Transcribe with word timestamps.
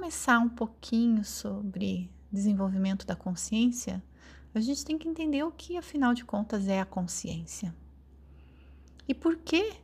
começar 0.00 0.38
um 0.38 0.48
pouquinho 0.48 1.22
sobre 1.22 2.10
desenvolvimento 2.32 3.06
da 3.06 3.14
consciência, 3.14 4.02
a 4.54 4.58
gente 4.58 4.82
tem 4.82 4.96
que 4.96 5.06
entender 5.06 5.42
o 5.42 5.52
que, 5.52 5.76
afinal 5.76 6.14
de 6.14 6.24
contas, 6.24 6.68
é 6.68 6.80
a 6.80 6.86
consciência. 6.86 7.74
E 9.06 9.12
por 9.12 9.36
que 9.36 9.74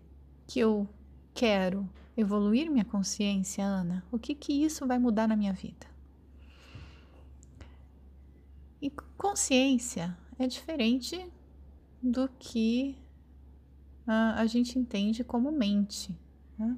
que 0.47 0.59
eu 0.59 0.89
quero 1.35 1.87
evoluir 2.17 2.71
minha 2.71 2.85
consciência, 2.85 3.63
Ana? 3.63 4.03
O 4.11 4.19
que 4.19 4.35
que 4.35 4.55
isso 4.55 4.87
vai 4.87 4.99
mudar 4.99 5.29
na 5.29 5.37
minha 5.37 5.53
vida? 5.53 5.87
E 8.81 8.89
consciência 9.19 10.17
é 10.39 10.47
diferente 10.47 11.31
do 12.03 12.27
que 12.39 12.97
uh, 14.09 14.33
a 14.37 14.47
gente 14.47 14.79
entende 14.79 15.23
como 15.23 15.53
mente. 15.53 16.19
Né? 16.59 16.75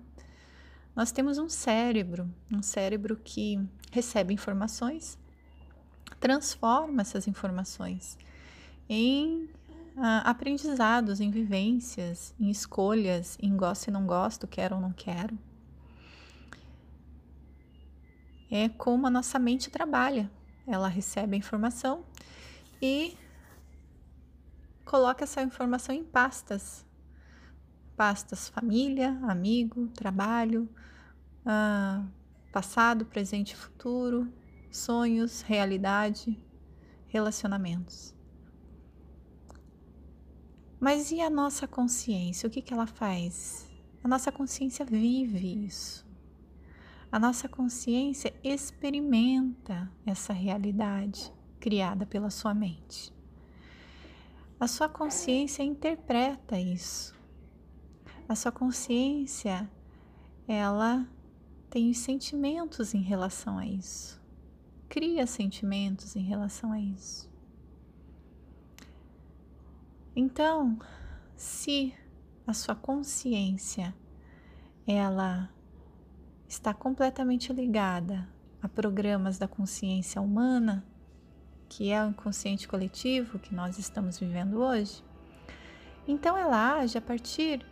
Nós 0.98 1.12
temos 1.12 1.38
um 1.38 1.48
cérebro, 1.48 2.28
um 2.52 2.60
cérebro 2.60 3.14
que 3.14 3.56
recebe 3.92 4.34
informações, 4.34 5.16
transforma 6.18 7.02
essas 7.02 7.28
informações 7.28 8.18
em 8.88 9.44
uh, 9.96 10.24
aprendizados, 10.24 11.20
em 11.20 11.30
vivências, 11.30 12.34
em 12.36 12.50
escolhas, 12.50 13.38
em 13.40 13.56
gosto 13.56 13.86
e 13.86 13.90
não 13.92 14.08
gosto, 14.08 14.48
quero 14.48 14.74
ou 14.74 14.80
não 14.80 14.92
quero. 14.92 15.38
É 18.50 18.68
como 18.68 19.06
a 19.06 19.10
nossa 19.10 19.38
mente 19.38 19.70
trabalha. 19.70 20.28
Ela 20.66 20.88
recebe 20.88 21.36
a 21.36 21.38
informação 21.38 22.02
e 22.82 23.16
coloca 24.84 25.22
essa 25.22 25.42
informação 25.42 25.94
em 25.94 26.02
pastas 26.02 26.84
pastas 27.98 28.48
família, 28.48 29.18
amigo, 29.24 29.88
trabalho, 29.88 30.68
ah, 31.44 32.06
passado, 32.52 33.04
presente 33.04 33.54
e 33.54 33.56
futuro, 33.56 34.32
sonhos, 34.70 35.42
realidade, 35.42 36.40
relacionamentos. 37.08 38.14
Mas 40.78 41.10
e 41.10 41.20
a 41.20 41.28
nossa 41.28 41.66
consciência? 41.66 42.46
O 42.46 42.50
que, 42.50 42.62
que 42.62 42.72
ela 42.72 42.86
faz? 42.86 43.68
A 44.04 44.06
nossa 44.06 44.30
consciência 44.30 44.84
vive 44.84 45.66
isso. 45.66 46.06
A 47.10 47.18
nossa 47.18 47.48
consciência 47.48 48.32
experimenta 48.44 49.90
essa 50.06 50.32
realidade 50.32 51.32
criada 51.58 52.06
pela 52.06 52.30
sua 52.30 52.54
mente. 52.54 53.12
A 54.60 54.68
sua 54.68 54.88
consciência 54.88 55.64
interpreta 55.64 56.60
isso 56.60 57.17
a 58.28 58.34
sua 58.34 58.52
consciência 58.52 59.68
ela 60.46 61.08
tem 61.70 61.90
os 61.90 61.98
sentimentos 61.98 62.94
em 62.94 63.00
relação 63.00 63.58
a 63.58 63.66
isso, 63.66 64.20
cria 64.88 65.26
sentimentos 65.26 66.14
em 66.14 66.22
relação 66.22 66.72
a 66.72 66.80
isso. 66.80 67.28
Então, 70.14 70.78
se 71.36 71.94
a 72.46 72.52
sua 72.52 72.74
consciência 72.74 73.94
ela 74.86 75.50
está 76.48 76.74
completamente 76.74 77.52
ligada 77.52 78.28
a 78.60 78.68
programas 78.68 79.38
da 79.38 79.46
consciência 79.46 80.20
humana, 80.20 80.84
que 81.68 81.90
é 81.90 82.02
o 82.02 82.08
inconsciente 82.08 82.66
coletivo 82.66 83.38
que 83.38 83.54
nós 83.54 83.78
estamos 83.78 84.18
vivendo 84.18 84.58
hoje, 84.58 85.04
então 86.06 86.36
ela 86.36 86.78
age 86.78 86.96
a 86.96 87.02
partir 87.02 87.64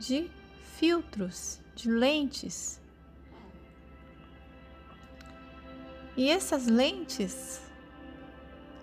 de 0.00 0.30
filtros, 0.78 1.60
de 1.76 1.90
lentes. 1.90 2.80
E 6.16 6.28
essas 6.30 6.66
lentes, 6.66 7.60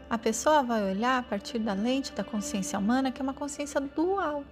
a 0.08 0.18
pessoa 0.18 0.62
vai 0.62 0.84
olhar 0.84 1.18
a 1.18 1.24
partir 1.24 1.58
da 1.58 1.74
lente 1.74 2.12
da 2.12 2.24
consciência 2.24 2.78
humana, 2.78 3.12
que 3.12 3.20
é 3.20 3.24
uma 3.24 3.34
consciência 3.34 3.82
dual. 3.82 4.46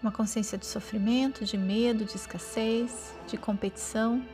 Uma 0.00 0.12
consciência 0.12 0.56
de 0.56 0.64
sofrimento, 0.64 1.44
de 1.44 1.58
medo, 1.58 2.04
de 2.04 2.14
escassez, 2.14 3.12
de 3.26 3.36
competição. 3.36 4.24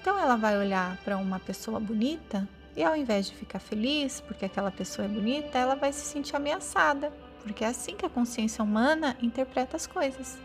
Então 0.00 0.18
ela 0.18 0.36
vai 0.36 0.56
olhar 0.56 0.96
para 1.04 1.18
uma 1.18 1.38
pessoa 1.38 1.78
bonita 1.78 2.48
e 2.74 2.82
ao 2.82 2.96
invés 2.96 3.26
de 3.26 3.34
ficar 3.34 3.58
feliz 3.58 4.22
porque 4.22 4.46
aquela 4.46 4.70
pessoa 4.70 5.04
é 5.04 5.08
bonita, 5.08 5.58
ela 5.58 5.74
vai 5.74 5.92
se 5.92 6.06
sentir 6.06 6.34
ameaçada 6.34 7.12
porque 7.44 7.62
é 7.62 7.68
assim 7.68 7.94
que 7.94 8.06
a 8.06 8.10
consciência 8.10 8.64
humana 8.64 9.16
interpreta 9.20 9.76
as 9.76 9.86
coisas. 9.86 10.38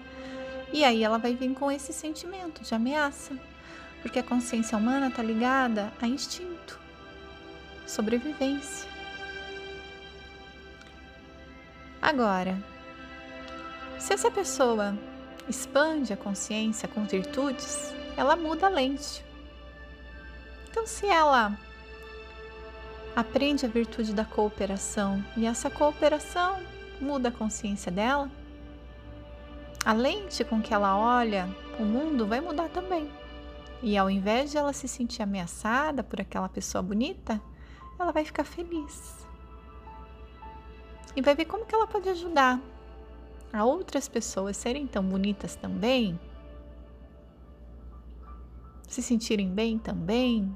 E 0.71 0.83
aí 0.83 1.03
ela 1.03 1.17
vai 1.17 1.33
vir 1.33 1.53
com 1.55 1.71
esse 1.71 1.91
sentimento 1.91 2.61
de 2.61 2.75
ameaça, 2.75 3.33
porque 4.01 4.19
a 4.19 4.23
consciência 4.23 4.77
humana 4.77 5.07
está 5.07 5.23
ligada 5.23 5.91
a 5.99 6.05
instinto, 6.05 6.79
sobrevivência. 7.87 8.87
Agora, 12.01 12.61
se 13.97 14.13
essa 14.13 14.29
pessoa 14.29 14.95
expande 15.47 16.13
a 16.13 16.17
consciência 16.17 16.87
com 16.87 17.05
virtudes, 17.05 17.93
ela 18.15 18.35
muda 18.35 18.67
a 18.67 18.69
lente. 18.69 19.23
Então, 20.69 20.85
se 20.85 21.07
ela 21.07 21.57
aprende 23.15 23.65
a 23.65 23.69
virtude 23.69 24.13
da 24.13 24.23
cooperação 24.23 25.23
e 25.35 25.45
essa 25.45 25.69
cooperação 25.69 26.59
muda 27.01 27.29
a 27.29 27.31
consciência 27.31 27.91
dela, 27.91 28.29
a 29.85 29.93
lente 29.93 30.43
com 30.43 30.61
que 30.61 30.73
ela 30.73 30.97
olha 30.97 31.49
o 31.79 31.83
mundo 31.83 32.27
vai 32.27 32.41
mudar 32.41 32.69
também. 32.69 33.09
E 33.81 33.97
ao 33.97 34.09
invés 34.09 34.51
de 34.51 34.57
ela 34.57 34.73
se 34.73 34.87
sentir 34.87 35.23
ameaçada 35.23 36.03
por 36.03 36.19
aquela 36.19 36.49
pessoa 36.49 36.81
bonita, 36.81 37.41
ela 37.97 38.11
vai 38.11 38.25
ficar 38.25 38.43
feliz. 38.43 39.25
E 41.15 41.21
vai 41.21 41.33
ver 41.33 41.45
como 41.45 41.65
que 41.65 41.73
ela 41.73 41.87
pode 41.87 42.09
ajudar 42.09 42.59
a 43.51 43.63
outras 43.63 44.07
pessoas 44.07 44.57
serem 44.57 44.85
tão 44.85 45.03
bonitas 45.03 45.55
também, 45.55 46.19
se 48.87 49.01
sentirem 49.01 49.49
bem 49.49 49.79
também. 49.79 50.55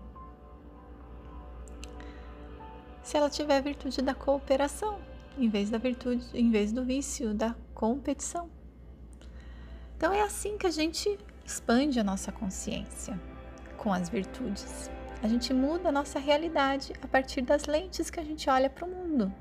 Se 3.02 3.18
ela 3.18 3.30
tiver 3.30 3.58
a 3.58 3.62
virtude 3.62 4.02
da 4.02 4.14
cooperação 4.14 5.00
em 5.38 5.50
vez 5.50 5.70
da 5.70 5.78
virtude, 5.78 6.26
em 6.34 6.50
vez 6.50 6.72
do 6.72 6.84
vício 6.84 7.34
da 7.34 7.56
competição. 7.74 8.50
Então 9.98 10.14
é 10.14 10.22
assim 10.22 10.58
que 10.58 10.68
a 10.68 10.72
gente 10.72 11.18
expande 11.46 12.00
a 12.00 12.04
nossa 12.04 12.32
consciência 12.32 13.20
com 13.78 13.94
as 13.94 14.10
virtudes. 14.10 14.90
A 15.22 15.28
gente 15.28 15.54
muda 15.54 15.90
a 15.90 15.92
nossa 15.92 16.20
realidade 16.20 16.94
a 17.02 17.08
partir 17.08 17.42
das 17.42 17.66
lentes 17.66 18.10
que 18.10 18.20
a 18.20 18.24
gente 18.24 18.50
olha 18.50 18.70
para 18.70 18.86
o 18.86 18.90
mundo. 18.90 19.34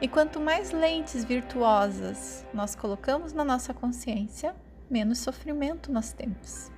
E 0.00 0.06
quanto 0.06 0.40
mais 0.40 0.70
lentes 0.70 1.24
virtuosas 1.24 2.46
nós 2.54 2.74
colocamos 2.74 3.32
na 3.32 3.44
nossa 3.44 3.74
consciência, 3.74 4.54
menos 4.88 5.18
sofrimento 5.18 5.90
nós 5.90 6.12
temos. 6.12 6.70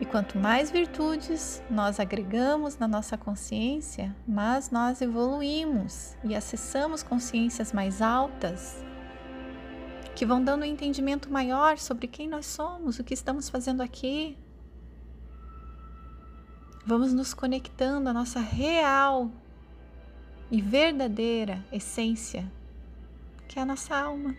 E 0.00 0.04
quanto 0.04 0.38
mais 0.38 0.70
virtudes 0.70 1.62
nós 1.70 2.00
agregamos 2.00 2.76
na 2.76 2.88
nossa 2.88 3.16
consciência, 3.16 4.14
mais 4.26 4.70
nós 4.70 5.00
evoluímos 5.00 6.16
e 6.24 6.34
acessamos 6.34 7.02
consciências 7.02 7.72
mais 7.72 8.02
altas, 8.02 8.84
que 10.14 10.26
vão 10.26 10.42
dando 10.42 10.62
um 10.62 10.66
entendimento 10.66 11.30
maior 11.30 11.78
sobre 11.78 12.06
quem 12.06 12.28
nós 12.28 12.46
somos, 12.46 12.98
o 12.98 13.04
que 13.04 13.14
estamos 13.14 13.48
fazendo 13.48 13.80
aqui. 13.80 14.36
Vamos 16.84 17.12
nos 17.12 17.32
conectando 17.32 18.08
à 18.08 18.12
nossa 18.12 18.40
real 18.40 19.30
e 20.50 20.60
verdadeira 20.60 21.64
essência, 21.70 22.50
que 23.46 23.58
é 23.58 23.62
a 23.62 23.66
nossa 23.66 23.96
alma 23.96 24.34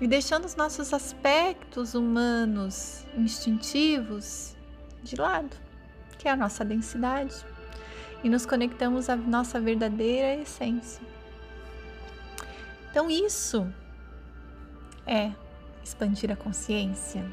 e 0.00 0.06
deixando 0.06 0.44
os 0.44 0.54
nossos 0.54 0.92
aspectos 0.92 1.94
humanos 1.94 3.04
instintivos 3.16 4.56
de 5.02 5.16
lado, 5.16 5.56
que 6.18 6.28
é 6.28 6.30
a 6.30 6.36
nossa 6.36 6.64
densidade, 6.64 7.34
e 8.22 8.28
nos 8.28 8.46
conectamos 8.46 9.08
à 9.08 9.16
nossa 9.16 9.60
verdadeira 9.60 10.40
essência. 10.40 11.02
Então, 12.90 13.10
isso 13.10 13.66
é 15.06 15.32
expandir 15.82 16.30
a 16.30 16.36
consciência, 16.36 17.24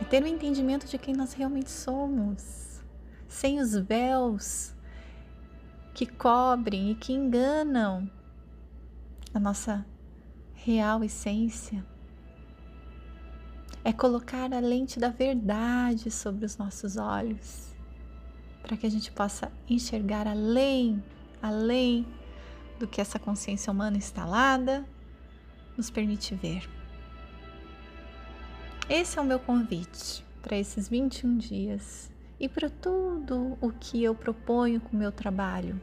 é 0.00 0.04
ter 0.04 0.22
o 0.22 0.26
um 0.26 0.28
entendimento 0.28 0.86
de 0.86 0.98
quem 0.98 1.14
nós 1.14 1.32
realmente 1.32 1.70
somos, 1.70 2.82
sem 3.28 3.60
os 3.60 3.74
véus 3.74 4.74
que 5.94 6.06
cobrem 6.06 6.90
e 6.90 6.94
que 6.94 7.12
enganam 7.12 8.10
a 9.34 9.38
nossa 9.38 9.84
real 10.64 11.02
essência 11.02 11.84
é 13.84 13.92
colocar 13.92 14.52
a 14.52 14.60
lente 14.60 15.00
da 15.00 15.08
verdade 15.08 16.08
sobre 16.08 16.44
os 16.44 16.56
nossos 16.56 16.96
olhos, 16.96 17.74
para 18.62 18.76
que 18.76 18.86
a 18.86 18.90
gente 18.90 19.10
possa 19.10 19.50
enxergar 19.68 20.28
além, 20.28 21.02
além 21.42 22.06
do 22.78 22.86
que 22.86 23.00
essa 23.00 23.18
consciência 23.18 23.72
humana 23.72 23.96
instalada 23.96 24.86
nos 25.76 25.90
permite 25.90 26.32
ver. 26.36 26.70
Esse 28.88 29.18
é 29.18 29.22
o 29.22 29.24
meu 29.24 29.40
convite 29.40 30.24
para 30.40 30.56
esses 30.56 30.88
21 30.88 31.38
dias 31.38 32.08
e 32.38 32.48
para 32.48 32.70
tudo 32.70 33.58
o 33.60 33.72
que 33.72 34.04
eu 34.04 34.14
proponho 34.14 34.80
com 34.80 34.96
o 34.96 34.98
meu 34.98 35.10
trabalho. 35.10 35.80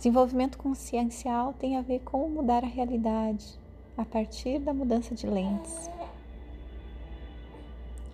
Desenvolvimento 0.00 0.56
consciencial 0.56 1.52
tem 1.52 1.76
a 1.76 1.82
ver 1.82 1.98
com 1.98 2.26
mudar 2.26 2.64
a 2.64 2.66
realidade 2.66 3.60
a 3.98 4.02
partir 4.02 4.58
da 4.58 4.72
mudança 4.72 5.14
de 5.14 5.26
lentes. 5.26 5.90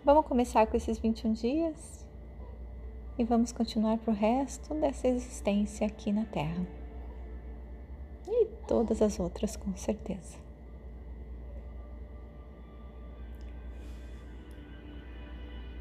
Vamos 0.04 0.26
começar 0.26 0.66
com 0.66 0.76
esses 0.76 0.98
21 0.98 1.32
dias 1.34 2.04
e 3.16 3.22
vamos 3.22 3.52
continuar 3.52 3.98
para 3.98 4.10
o 4.10 4.16
resto 4.16 4.74
dessa 4.74 5.06
existência 5.06 5.86
aqui 5.86 6.10
na 6.10 6.24
Terra. 6.24 6.66
E 8.26 8.46
todas 8.66 9.00
as 9.00 9.20
outras, 9.20 9.54
com 9.54 9.72
certeza. 9.76 10.45